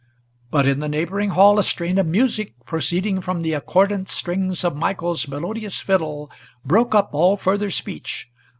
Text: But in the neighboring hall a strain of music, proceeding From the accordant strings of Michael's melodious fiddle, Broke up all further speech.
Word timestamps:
But 0.49 0.67
in 0.67 0.79
the 0.79 0.89
neighboring 0.89 1.29
hall 1.29 1.59
a 1.59 1.63
strain 1.63 1.99
of 1.99 2.07
music, 2.07 2.55
proceeding 2.65 3.21
From 3.21 3.41
the 3.41 3.53
accordant 3.53 4.07
strings 4.09 4.63
of 4.63 4.75
Michael's 4.75 5.27
melodious 5.27 5.79
fiddle, 5.79 6.31
Broke 6.65 6.95
up 6.95 7.09
all 7.13 7.37
further 7.37 7.69
speech. 7.69 8.27